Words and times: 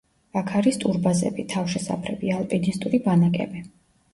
აქ 0.39 0.53
არის 0.59 0.79
ტურბაზები, 0.83 1.45
თავშესაფრები, 1.53 2.33
ალპინისტური 2.39 3.05
ბანაკები. 3.07 3.63